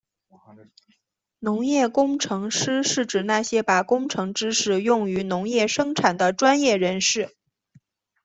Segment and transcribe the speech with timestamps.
[1.37, 7.37] 农业工程师是指那些把工程知识用于农业生产的专业人士。